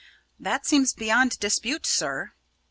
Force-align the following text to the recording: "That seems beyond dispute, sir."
"That 0.39 0.65
seems 0.65 0.93
beyond 0.95 1.37
dispute, 1.39 1.85
sir." 1.85 2.33